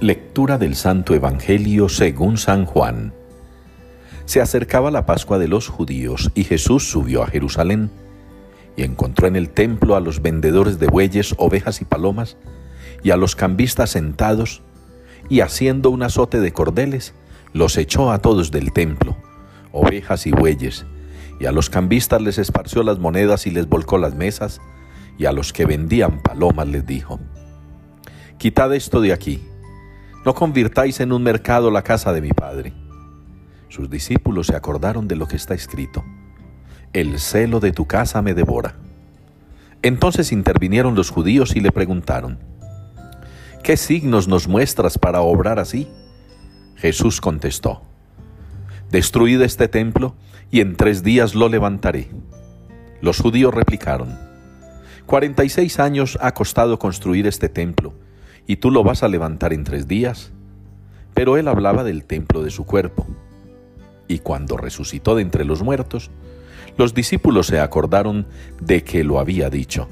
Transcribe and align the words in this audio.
Lectura 0.00 0.56
del 0.56 0.76
Santo 0.76 1.14
Evangelio 1.14 1.90
según 1.90 2.38
San 2.38 2.64
Juan. 2.64 3.12
Se 4.24 4.40
acercaba 4.40 4.90
la 4.90 5.04
Pascua 5.04 5.38
de 5.38 5.46
los 5.46 5.68
judíos 5.68 6.30
y 6.34 6.44
Jesús 6.44 6.88
subió 6.88 7.22
a 7.22 7.26
Jerusalén 7.26 7.90
y 8.78 8.84
encontró 8.84 9.26
en 9.26 9.36
el 9.36 9.50
templo 9.50 9.96
a 9.96 10.00
los 10.00 10.22
vendedores 10.22 10.78
de 10.78 10.86
bueyes, 10.86 11.34
ovejas 11.36 11.82
y 11.82 11.84
palomas 11.84 12.38
y 13.02 13.10
a 13.10 13.18
los 13.18 13.36
cambistas 13.36 13.90
sentados 13.90 14.62
y 15.28 15.40
haciendo 15.40 15.90
un 15.90 16.02
azote 16.02 16.40
de 16.40 16.54
cordeles, 16.54 17.12
los 17.52 17.76
echó 17.76 18.10
a 18.10 18.20
todos 18.20 18.50
del 18.50 18.72
templo, 18.72 19.18
ovejas 19.70 20.26
y 20.26 20.30
bueyes, 20.30 20.86
y 21.38 21.44
a 21.44 21.52
los 21.52 21.68
cambistas 21.68 22.22
les 22.22 22.38
esparció 22.38 22.82
las 22.84 22.98
monedas 22.98 23.46
y 23.46 23.50
les 23.50 23.68
volcó 23.68 23.98
las 23.98 24.14
mesas, 24.14 24.62
y 25.18 25.26
a 25.26 25.32
los 25.32 25.52
que 25.52 25.66
vendían 25.66 26.22
palomas 26.22 26.68
les 26.68 26.86
dijo, 26.86 27.20
Quitad 28.38 28.74
esto 28.74 29.02
de 29.02 29.12
aquí 29.12 29.42
no 30.24 30.34
convirtáis 30.34 31.00
en 31.00 31.12
un 31.12 31.22
mercado 31.22 31.70
la 31.70 31.82
casa 31.82 32.12
de 32.12 32.20
mi 32.20 32.30
Padre. 32.30 32.72
Sus 33.68 33.88
discípulos 33.88 34.48
se 34.48 34.56
acordaron 34.56 35.08
de 35.08 35.16
lo 35.16 35.26
que 35.26 35.36
está 35.36 35.54
escrito. 35.54 36.04
El 36.92 37.18
celo 37.18 37.60
de 37.60 37.72
tu 37.72 37.86
casa 37.86 38.20
me 38.20 38.34
devora. 38.34 38.74
Entonces 39.82 40.32
intervinieron 40.32 40.94
los 40.94 41.10
judíos 41.10 41.56
y 41.56 41.60
le 41.60 41.72
preguntaron, 41.72 42.38
¿qué 43.62 43.76
signos 43.76 44.28
nos 44.28 44.46
muestras 44.46 44.98
para 44.98 45.22
obrar 45.22 45.58
así? 45.58 45.88
Jesús 46.76 47.20
contestó, 47.20 47.82
Destruid 48.90 49.40
este 49.40 49.68
templo 49.68 50.16
y 50.50 50.60
en 50.60 50.76
tres 50.76 51.02
días 51.02 51.34
lo 51.34 51.48
levantaré. 51.48 52.10
Los 53.00 53.20
judíos 53.20 53.54
replicaron, 53.54 54.18
Cuarenta 55.06 55.44
y 55.44 55.48
seis 55.48 55.80
años 55.80 56.18
ha 56.20 56.34
costado 56.34 56.78
construir 56.78 57.26
este 57.26 57.48
templo 57.48 57.94
y 58.50 58.56
tú 58.56 58.72
lo 58.72 58.82
vas 58.82 59.04
a 59.04 59.08
levantar 59.08 59.52
en 59.52 59.62
tres 59.62 59.86
días. 59.86 60.32
Pero 61.14 61.36
él 61.36 61.46
hablaba 61.46 61.84
del 61.84 62.04
templo 62.04 62.42
de 62.42 62.50
su 62.50 62.66
cuerpo. 62.66 63.06
Y 64.08 64.18
cuando 64.18 64.56
resucitó 64.56 65.14
de 65.14 65.22
entre 65.22 65.44
los 65.44 65.62
muertos, 65.62 66.10
los 66.76 66.92
discípulos 66.92 67.46
se 67.46 67.60
acordaron 67.60 68.26
de 68.60 68.82
que 68.82 69.04
lo 69.04 69.20
había 69.20 69.50
dicho, 69.50 69.86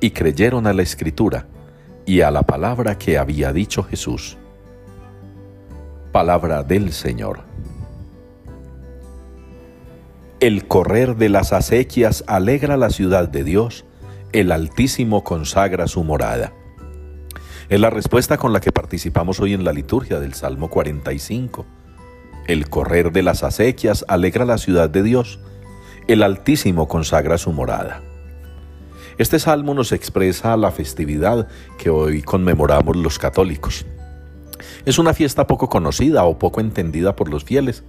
y 0.00 0.12
creyeron 0.12 0.66
a 0.66 0.72
la 0.72 0.80
escritura 0.80 1.48
y 2.06 2.22
a 2.22 2.30
la 2.30 2.44
palabra 2.44 2.96
que 2.96 3.18
había 3.18 3.52
dicho 3.52 3.82
Jesús. 3.82 4.38
Palabra 6.12 6.62
del 6.62 6.92
Señor. 6.92 7.40
El 10.40 10.66
correr 10.66 11.16
de 11.16 11.28
las 11.28 11.52
acequias 11.52 12.24
alegra 12.26 12.78
la 12.78 12.88
ciudad 12.88 13.28
de 13.28 13.44
Dios, 13.44 13.84
el 14.32 14.50
Altísimo 14.50 15.24
consagra 15.24 15.88
su 15.88 16.02
morada. 16.04 16.54
Es 17.72 17.80
la 17.80 17.88
respuesta 17.88 18.36
con 18.36 18.52
la 18.52 18.60
que 18.60 18.70
participamos 18.70 19.40
hoy 19.40 19.54
en 19.54 19.64
la 19.64 19.72
liturgia 19.72 20.20
del 20.20 20.34
Salmo 20.34 20.68
45. 20.68 21.64
El 22.46 22.68
correr 22.68 23.12
de 23.12 23.22
las 23.22 23.44
acequias 23.44 24.04
alegra 24.08 24.44
la 24.44 24.58
ciudad 24.58 24.90
de 24.90 25.02
Dios. 25.02 25.40
El 26.06 26.22
Altísimo 26.22 26.86
consagra 26.86 27.38
su 27.38 27.50
morada. 27.50 28.02
Este 29.16 29.38
salmo 29.38 29.72
nos 29.72 29.92
expresa 29.92 30.54
la 30.58 30.70
festividad 30.70 31.48
que 31.78 31.88
hoy 31.88 32.20
conmemoramos 32.20 32.94
los 32.94 33.18
católicos. 33.18 33.86
Es 34.84 34.98
una 34.98 35.14
fiesta 35.14 35.46
poco 35.46 35.70
conocida 35.70 36.24
o 36.24 36.38
poco 36.38 36.60
entendida 36.60 37.16
por 37.16 37.30
los 37.30 37.42
fieles, 37.42 37.84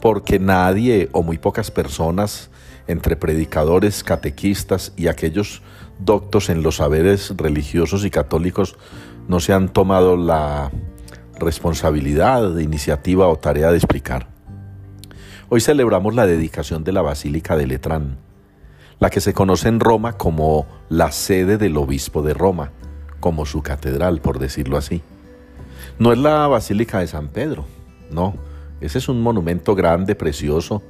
porque 0.00 0.38
nadie 0.38 1.08
o 1.10 1.24
muy 1.24 1.38
pocas 1.38 1.72
personas, 1.72 2.50
entre 2.86 3.16
predicadores, 3.16 4.04
catequistas 4.04 4.92
y 4.96 5.08
aquellos 5.08 5.60
doctos 5.98 6.50
en 6.50 6.62
los 6.62 6.76
saberes 6.76 7.34
religiosos 7.36 8.04
y 8.04 8.10
católicos, 8.10 8.76
no 9.28 9.40
se 9.40 9.52
han 9.52 9.68
tomado 9.68 10.16
la 10.16 10.70
responsabilidad, 11.38 12.58
iniciativa 12.58 13.28
o 13.28 13.36
tarea 13.36 13.70
de 13.70 13.76
explicar. 13.76 14.28
Hoy 15.48 15.60
celebramos 15.60 16.14
la 16.14 16.26
dedicación 16.26 16.84
de 16.84 16.92
la 16.92 17.02
Basílica 17.02 17.56
de 17.56 17.66
Letrán, 17.66 18.18
la 18.98 19.10
que 19.10 19.20
se 19.20 19.34
conoce 19.34 19.68
en 19.68 19.80
Roma 19.80 20.14
como 20.14 20.66
la 20.88 21.10
sede 21.12 21.58
del 21.58 21.76
obispo 21.76 22.22
de 22.22 22.34
Roma, 22.34 22.70
como 23.20 23.46
su 23.46 23.62
catedral, 23.62 24.20
por 24.20 24.38
decirlo 24.38 24.76
así. 24.76 25.02
No 25.98 26.12
es 26.12 26.18
la 26.18 26.46
Basílica 26.46 27.00
de 27.00 27.06
San 27.06 27.28
Pedro, 27.28 27.64
no, 28.10 28.34
ese 28.80 28.98
es 28.98 29.08
un 29.08 29.22
monumento 29.22 29.74
grande, 29.74 30.14
precioso, 30.14 30.82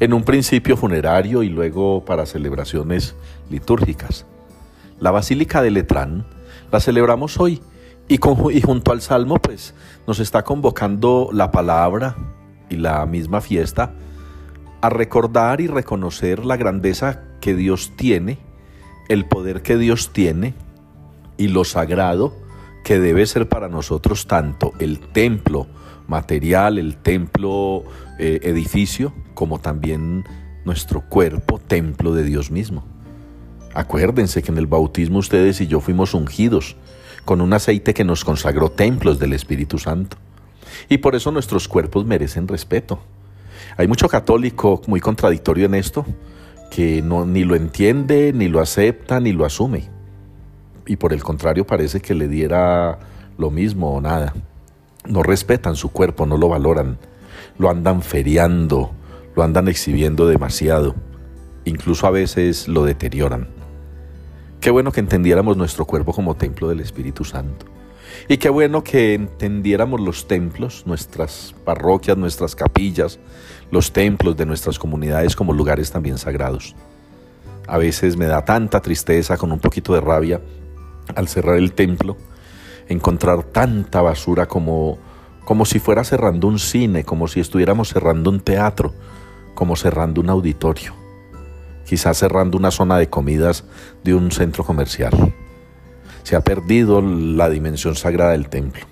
en 0.00 0.12
un 0.12 0.22
principio 0.22 0.76
funerario 0.76 1.42
y 1.42 1.48
luego 1.48 2.04
para 2.04 2.26
celebraciones 2.26 3.14
litúrgicas. 3.50 4.26
La 5.00 5.10
Basílica 5.10 5.62
de 5.62 5.70
Letrán 5.70 6.26
la 6.70 6.80
celebramos 6.80 7.38
hoy 7.38 7.60
y, 8.08 8.18
junto 8.62 8.92
al 8.92 9.02
Salmo, 9.02 9.36
pues 9.36 9.74
nos 10.06 10.18
está 10.18 10.42
convocando 10.42 11.28
la 11.32 11.50
palabra 11.50 12.16
y 12.70 12.76
la 12.76 13.04
misma 13.06 13.40
fiesta 13.40 13.92
a 14.80 14.88
recordar 14.88 15.60
y 15.60 15.66
reconocer 15.66 16.44
la 16.44 16.56
grandeza 16.56 17.22
que 17.40 17.54
Dios 17.54 17.92
tiene, 17.96 18.38
el 19.08 19.26
poder 19.26 19.62
que 19.62 19.76
Dios 19.76 20.12
tiene 20.12 20.54
y 21.36 21.48
lo 21.48 21.64
sagrado 21.64 22.34
que 22.84 22.98
debe 22.98 23.26
ser 23.26 23.48
para 23.48 23.68
nosotros 23.68 24.26
tanto 24.26 24.72
el 24.78 25.00
templo 25.00 25.66
material, 26.06 26.78
el 26.78 26.96
templo 26.96 27.84
eh, 28.18 28.40
edificio, 28.42 29.12
como 29.34 29.60
también 29.60 30.24
nuestro 30.64 31.02
cuerpo, 31.02 31.58
templo 31.58 32.14
de 32.14 32.24
Dios 32.24 32.50
mismo. 32.50 32.84
Acuérdense 33.74 34.42
que 34.42 34.50
en 34.50 34.58
el 34.58 34.66
bautismo 34.66 35.18
ustedes 35.18 35.60
y 35.60 35.66
yo 35.66 35.80
fuimos 35.80 36.14
ungidos 36.14 36.76
con 37.28 37.42
un 37.42 37.52
aceite 37.52 37.92
que 37.92 38.04
nos 38.04 38.24
consagró 38.24 38.70
templos 38.70 39.18
del 39.18 39.34
Espíritu 39.34 39.78
Santo. 39.78 40.16
Y 40.88 40.96
por 40.96 41.14
eso 41.14 41.30
nuestros 41.30 41.68
cuerpos 41.68 42.06
merecen 42.06 42.48
respeto. 42.48 43.00
Hay 43.76 43.86
mucho 43.86 44.08
católico 44.08 44.80
muy 44.86 44.98
contradictorio 45.00 45.66
en 45.66 45.74
esto, 45.74 46.06
que 46.70 47.02
no, 47.02 47.26
ni 47.26 47.44
lo 47.44 47.54
entiende, 47.54 48.32
ni 48.32 48.48
lo 48.48 48.60
acepta, 48.60 49.20
ni 49.20 49.32
lo 49.32 49.44
asume. 49.44 49.90
Y 50.86 50.96
por 50.96 51.12
el 51.12 51.22
contrario 51.22 51.66
parece 51.66 52.00
que 52.00 52.14
le 52.14 52.28
diera 52.28 52.98
lo 53.36 53.50
mismo 53.50 53.92
o 53.94 54.00
nada. 54.00 54.32
No 55.06 55.22
respetan 55.22 55.76
su 55.76 55.90
cuerpo, 55.90 56.24
no 56.24 56.38
lo 56.38 56.48
valoran, 56.48 56.96
lo 57.58 57.68
andan 57.68 58.00
feriando, 58.00 58.92
lo 59.36 59.42
andan 59.42 59.68
exhibiendo 59.68 60.26
demasiado, 60.26 60.94
incluso 61.66 62.06
a 62.06 62.10
veces 62.10 62.68
lo 62.68 62.86
deterioran. 62.86 63.57
Qué 64.60 64.70
bueno 64.70 64.90
que 64.90 64.98
entendiéramos 64.98 65.56
nuestro 65.56 65.84
cuerpo 65.84 66.12
como 66.12 66.34
templo 66.34 66.68
del 66.68 66.80
Espíritu 66.80 67.24
Santo. 67.24 67.66
Y 68.26 68.38
qué 68.38 68.48
bueno 68.48 68.82
que 68.82 69.14
entendiéramos 69.14 70.00
los 70.00 70.26
templos, 70.26 70.82
nuestras 70.84 71.54
parroquias, 71.64 72.16
nuestras 72.16 72.56
capillas, 72.56 73.20
los 73.70 73.92
templos 73.92 74.36
de 74.36 74.46
nuestras 74.46 74.76
comunidades 74.80 75.36
como 75.36 75.52
lugares 75.52 75.92
también 75.92 76.18
sagrados. 76.18 76.74
A 77.68 77.78
veces 77.78 78.16
me 78.16 78.26
da 78.26 78.44
tanta 78.44 78.80
tristeza, 78.80 79.36
con 79.36 79.52
un 79.52 79.60
poquito 79.60 79.94
de 79.94 80.00
rabia, 80.00 80.40
al 81.14 81.28
cerrar 81.28 81.56
el 81.56 81.72
templo, 81.72 82.16
encontrar 82.88 83.44
tanta 83.44 84.02
basura 84.02 84.48
como, 84.48 84.98
como 85.44 85.66
si 85.66 85.78
fuera 85.78 86.02
cerrando 86.02 86.48
un 86.48 86.58
cine, 86.58 87.04
como 87.04 87.28
si 87.28 87.38
estuviéramos 87.38 87.90
cerrando 87.90 88.28
un 88.28 88.40
teatro, 88.40 88.92
como 89.54 89.76
cerrando 89.76 90.20
un 90.20 90.30
auditorio 90.30 91.07
quizás 91.88 92.18
cerrando 92.18 92.58
una 92.58 92.70
zona 92.70 92.98
de 92.98 93.08
comidas 93.08 93.64
de 94.04 94.14
un 94.14 94.30
centro 94.30 94.62
comercial. 94.62 95.34
Se 96.22 96.36
ha 96.36 96.42
perdido 96.42 97.00
la 97.00 97.48
dimensión 97.48 97.94
sagrada 97.94 98.32
del 98.32 98.50
templo. 98.50 98.84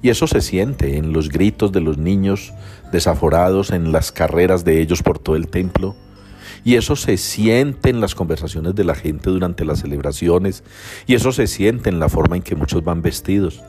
Y 0.00 0.10
eso 0.10 0.28
se 0.28 0.40
siente 0.40 0.96
en 0.96 1.12
los 1.12 1.28
gritos 1.28 1.72
de 1.72 1.80
los 1.80 1.98
niños 1.98 2.52
desaforados, 2.92 3.70
en 3.72 3.90
las 3.90 4.12
carreras 4.12 4.64
de 4.64 4.80
ellos 4.80 5.02
por 5.02 5.18
todo 5.18 5.34
el 5.34 5.48
templo. 5.48 5.96
Y 6.62 6.76
eso 6.76 6.94
se 6.94 7.16
siente 7.16 7.90
en 7.90 8.00
las 8.00 8.14
conversaciones 8.14 8.76
de 8.76 8.84
la 8.84 8.94
gente 8.94 9.28
durante 9.30 9.64
las 9.64 9.80
celebraciones. 9.80 10.62
Y 11.08 11.16
eso 11.16 11.32
se 11.32 11.48
siente 11.48 11.90
en 11.90 11.98
la 11.98 12.08
forma 12.08 12.36
en 12.36 12.42
que 12.42 12.54
muchos 12.54 12.84
van 12.84 13.02
vestidos. 13.02 13.60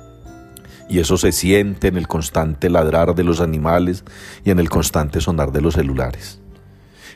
Y 0.87 0.99
eso 0.99 1.17
se 1.17 1.31
siente 1.31 1.87
en 1.87 1.97
el 1.97 2.07
constante 2.07 2.69
ladrar 2.69 3.15
de 3.15 3.23
los 3.23 3.41
animales 3.41 4.03
y 4.45 4.51
en 4.51 4.59
el 4.59 4.69
constante 4.69 5.19
sonar 5.19 5.51
de 5.51 5.61
los 5.61 5.73
celulares. 5.73 6.41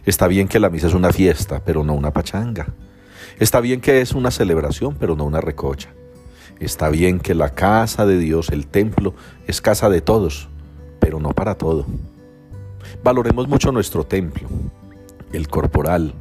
Está 0.06 0.28
bien 0.28 0.48
que 0.48 0.60
la 0.60 0.70
misa 0.70 0.88
es 0.88 0.94
una 0.94 1.12
fiesta, 1.12 1.62
pero 1.66 1.84
no 1.84 1.94
una 1.94 2.12
pachanga. 2.12 2.68
Está 3.40 3.60
bien 3.60 3.82
que 3.82 4.02
es 4.02 4.12
una 4.14 4.30
celebración, 4.30 4.96
pero 5.00 5.16
no 5.16 5.26
una 5.26 5.42
recocha. 5.42 5.90
Está 6.60 6.90
bien 6.90 7.20
que 7.20 7.34
la 7.34 7.50
casa 7.50 8.06
de 8.06 8.20
Dios, 8.20 8.50
el 8.50 8.68
templo, 8.68 9.16
es 9.48 9.62
casa 9.62 9.90
de 9.90 10.02
todos, 10.02 10.48
pero 11.00 11.20
no 11.20 11.32
para 11.32 11.56
todo. 11.56 11.86
Valoremos 13.04 13.48
mucho 13.48 13.72
nuestro 13.72 14.06
templo, 14.06 14.48
el 15.34 15.48
corporal 15.48 16.14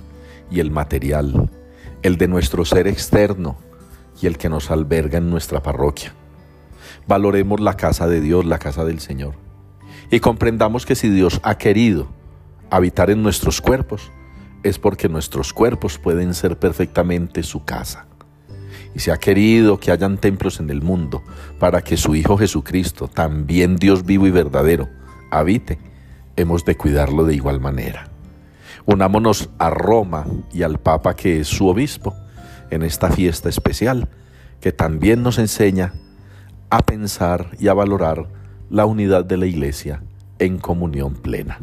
y 0.51 0.61
el 0.61 0.71
material, 0.71 1.51
el 2.03 2.17
de 2.17 2.27
nuestro 2.27 2.65
ser 2.65 2.89
externo 2.89 3.57
y 4.21 4.27
el 4.27 4.39
que 4.39 4.49
nos 4.49 4.71
alberga 4.71 5.19
en 5.19 5.31
nuestra 5.31 5.63
parroquia. 5.63 6.15
Valoremos 7.07 7.61
la 7.61 7.77
casa 7.77 8.09
de 8.09 8.23
Dios, 8.23 8.47
la 8.47 8.59
casa 8.59 8.85
del 8.85 9.01
Señor. 9.01 9.35
Y 10.11 10.21
comprendamos 10.21 10.87
que 10.87 10.95
si 10.95 11.11
Dios 11.11 11.41
ha 11.43 11.59
querido 11.59 12.09
habitar 12.77 13.11
en 13.11 13.23
nuestros 13.23 13.61
cuerpos, 13.61 14.11
es 14.63 14.79
porque 14.79 15.09
nuestros 15.09 15.53
cuerpos 15.53 15.99
pueden 15.99 16.35
ser 16.35 16.59
perfectamente 16.59 17.43
su 17.43 17.65
casa. 17.65 18.07
y 18.97 19.01
se 19.01 19.11
ha 19.11 19.17
querido 19.17 19.81
que 19.81 19.91
hayan 19.91 20.19
templos 20.19 20.61
en 20.61 20.71
el 20.71 20.81
mundo 20.81 21.25
para 21.59 21.83
que 21.83 21.97
su 21.97 22.15
Hijo 22.15 22.37
Jesucristo, 22.37 23.09
también 23.09 23.75
Dios 23.75 24.05
vivo 24.05 24.29
y 24.29 24.31
verdadero, 24.31 24.89
habite, 25.33 25.81
hemos 26.37 26.65
de 26.65 26.77
cuidarlo 26.77 27.25
de 27.25 27.35
igual 27.35 27.61
manera. 27.61 28.09
Unámonos 28.87 29.51
a 29.59 29.71
Roma 29.71 30.27
y 30.53 30.63
al 30.63 30.79
Papa 30.79 31.17
que 31.17 31.41
es 31.41 31.49
su 31.49 31.67
obispo 31.67 32.15
en 32.71 32.85
esta 32.85 33.11
fiesta 33.11 33.49
especial 33.49 34.09
que 34.61 34.73
también 34.73 35.23
nos 35.23 35.39
enseña 35.39 35.93
a 36.71 36.79
pensar 36.79 37.51
y 37.59 37.69
a 37.69 37.75
valorar 37.75 38.29
la 38.71 38.87
unidad 38.87 39.25
de 39.25 39.37
la 39.37 39.47
Iglesia 39.47 40.03
en 40.39 40.59
comunión 40.59 41.15
plena. 41.15 41.59